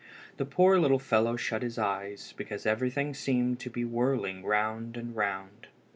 The 0.37 0.45
poor 0.47 0.79
little 0.79 0.97
fellow 0.97 1.35
shut 1.35 1.61
his 1.61 1.77
eyes, 1.77 2.33
because 2.35 2.65
everything 2.65 3.13
seemed 3.13 3.59
to 3.59 3.69
be 3.69 3.85
whirling 3.85 4.43
round 4.43 4.97
and 4.97 5.15
round. 5.15 5.67